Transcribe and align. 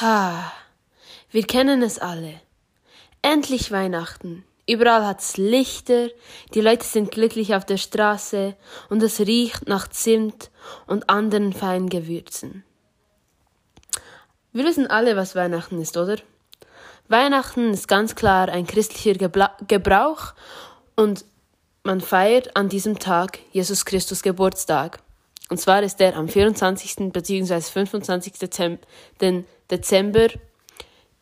Ha, 0.00 0.52
wir 1.30 1.46
kennen 1.46 1.82
es 1.82 2.00
alle. 2.00 2.40
Endlich 3.22 3.70
Weihnachten. 3.70 4.44
Überall 4.66 5.06
hat's 5.06 5.36
Lichter, 5.36 6.08
die 6.54 6.60
Leute 6.60 6.84
sind 6.84 7.12
glücklich 7.12 7.54
auf 7.54 7.64
der 7.64 7.76
Straße 7.76 8.56
und 8.90 9.02
es 9.04 9.20
riecht 9.20 9.68
nach 9.68 9.86
Zimt 9.86 10.50
und 10.88 11.08
anderen 11.08 11.52
feinen 11.52 11.88
Gewürzen. 11.88 12.64
Wir 14.52 14.64
wissen 14.64 14.88
alle, 14.88 15.16
was 15.16 15.36
Weihnachten 15.36 15.80
ist, 15.80 15.96
oder? 15.96 16.16
Weihnachten 17.06 17.70
ist 17.72 17.86
ganz 17.86 18.16
klar 18.16 18.48
ein 18.48 18.66
christlicher 18.66 19.14
Gebla 19.14 19.56
Gebrauch 19.68 20.34
und 20.96 21.24
man 21.84 22.00
feiert 22.00 22.56
an 22.56 22.68
diesem 22.68 22.98
Tag 22.98 23.38
Jesus 23.52 23.84
Christus 23.84 24.22
Geburtstag. 24.22 25.00
Und 25.48 25.58
zwar 25.58 25.82
ist 25.82 26.00
er 26.00 26.16
am 26.16 26.28
24. 26.28 27.10
bzw. 27.12 27.60
25. 27.60 28.34
Dezember 29.70 30.28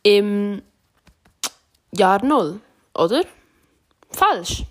im 0.03 0.61
Jahr 1.91 2.23
Null, 2.23 2.59
oder? 2.93 3.23
Falsch. 4.11 4.63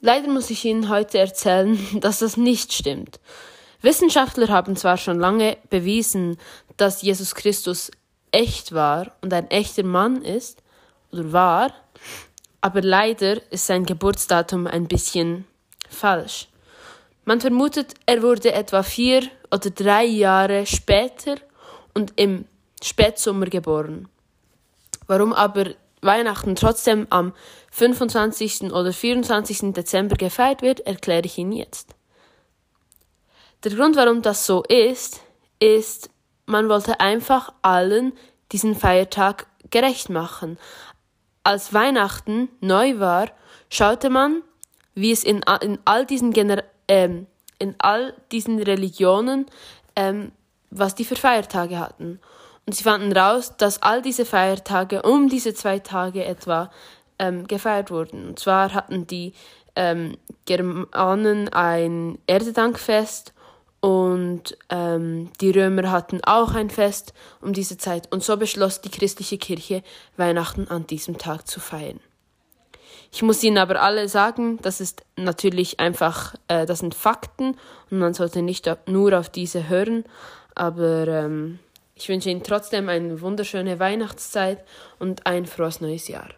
Leider 0.00 0.28
muss 0.28 0.50
ich 0.50 0.64
Ihnen 0.64 0.88
heute 0.88 1.18
erzählen, 1.18 1.78
dass 2.00 2.20
das 2.20 2.36
nicht 2.36 2.72
stimmt. 2.72 3.20
Wissenschaftler 3.80 4.48
haben 4.48 4.76
zwar 4.76 4.96
schon 4.96 5.18
lange 5.18 5.56
bewiesen, 5.70 6.36
dass 6.76 7.02
Jesus 7.02 7.34
Christus 7.34 7.90
echt 8.32 8.72
war 8.72 9.12
und 9.22 9.32
ein 9.32 9.50
echter 9.50 9.84
Mann 9.84 10.22
ist 10.22 10.62
oder 11.12 11.32
war, 11.32 11.74
aber 12.60 12.82
leider 12.82 13.40
ist 13.52 13.66
sein 13.66 13.86
Geburtsdatum 13.86 14.66
ein 14.66 14.88
bisschen 14.88 15.46
falsch. 15.88 16.48
Man 17.28 17.42
vermutet, 17.42 17.92
er 18.06 18.22
wurde 18.22 18.52
etwa 18.54 18.82
vier 18.82 19.22
oder 19.50 19.68
drei 19.68 20.06
Jahre 20.06 20.64
später 20.64 21.36
und 21.92 22.14
im 22.16 22.46
Spätsommer 22.82 23.44
geboren. 23.44 24.08
Warum 25.06 25.34
aber 25.34 25.74
Weihnachten 26.00 26.56
trotzdem 26.56 27.06
am 27.10 27.34
25. 27.70 28.72
oder 28.72 28.94
24. 28.94 29.74
Dezember 29.74 30.16
gefeiert 30.16 30.62
wird, 30.62 30.80
erkläre 30.86 31.26
ich 31.26 31.36
Ihnen 31.36 31.52
jetzt. 31.52 31.94
Der 33.62 33.72
Grund, 33.72 33.96
warum 33.96 34.22
das 34.22 34.46
so 34.46 34.62
ist, 34.62 35.20
ist, 35.60 36.08
man 36.46 36.70
wollte 36.70 36.98
einfach 36.98 37.52
allen 37.60 38.14
diesen 38.52 38.74
Feiertag 38.74 39.48
gerecht 39.68 40.08
machen. 40.08 40.56
Als 41.44 41.74
Weihnachten 41.74 42.48
neu 42.62 42.98
war, 42.98 43.30
schaute 43.68 44.08
man, 44.08 44.40
wie 44.94 45.12
es 45.12 45.24
in, 45.24 45.42
in 45.60 45.78
all 45.84 46.06
diesen 46.06 46.32
Gener 46.32 46.64
ähm, 46.88 47.26
in 47.58 47.74
all 47.78 48.14
diesen 48.32 48.58
Religionen, 48.58 49.46
ähm, 49.96 50.32
was 50.70 50.94
die 50.94 51.04
für 51.04 51.16
Feiertage 51.16 51.78
hatten. 51.78 52.20
Und 52.66 52.74
sie 52.74 52.84
fanden 52.84 53.12
raus, 53.12 53.56
dass 53.56 53.82
all 53.82 54.02
diese 54.02 54.24
Feiertage 54.24 55.02
um 55.02 55.28
diese 55.28 55.54
zwei 55.54 55.78
Tage 55.78 56.24
etwa 56.24 56.70
ähm, 57.18 57.46
gefeiert 57.46 57.90
wurden. 57.90 58.28
Und 58.28 58.38
zwar 58.38 58.74
hatten 58.74 59.06
die 59.06 59.32
ähm, 59.74 60.16
Germanen 60.44 61.48
ein 61.48 62.18
Erdedankfest 62.26 63.32
und 63.80 64.58
ähm, 64.70 65.30
die 65.40 65.50
Römer 65.50 65.90
hatten 65.90 66.22
auch 66.24 66.54
ein 66.54 66.68
Fest 66.68 67.14
um 67.40 67.52
diese 67.52 67.78
Zeit. 67.78 68.12
Und 68.12 68.24
so 68.24 68.36
beschloss 68.36 68.80
die 68.80 68.90
christliche 68.90 69.38
Kirche, 69.38 69.82
Weihnachten 70.16 70.68
an 70.68 70.86
diesem 70.86 71.16
Tag 71.16 71.46
zu 71.46 71.60
feiern. 71.60 72.00
Ich 73.10 73.22
muss 73.22 73.42
Ihnen 73.42 73.58
aber 73.58 73.80
alle 73.80 74.08
sagen, 74.08 74.58
das 74.62 74.80
ist 74.80 75.02
natürlich 75.16 75.80
einfach, 75.80 76.34
äh, 76.48 76.66
das 76.66 76.80
sind 76.80 76.94
Fakten 76.94 77.56
und 77.90 77.98
man 77.98 78.14
sollte 78.14 78.42
nicht 78.42 78.70
nur 78.86 79.18
auf 79.18 79.30
diese 79.30 79.68
hören, 79.68 80.04
aber 80.54 81.08
ähm, 81.08 81.58
ich 81.94 82.08
wünsche 82.08 82.30
Ihnen 82.30 82.42
trotzdem 82.42 82.88
eine 82.88 83.20
wunderschöne 83.20 83.80
Weihnachtszeit 83.80 84.62
und 84.98 85.26
ein 85.26 85.46
frohes 85.46 85.80
neues 85.80 86.08
Jahr. 86.08 86.28